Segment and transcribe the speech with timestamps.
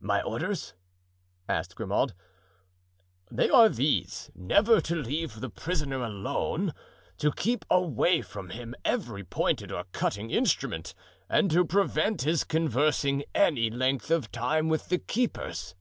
[0.00, 0.72] "My orders?"
[1.46, 2.14] asked Grimaud.
[3.30, 6.72] "They are these; never to leave the prisoner alone;
[7.18, 10.94] to keep away from him every pointed or cutting instrument,
[11.28, 15.74] and to prevent his conversing any length of time with the keepers."